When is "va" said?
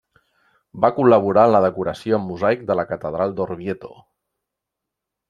0.85-0.89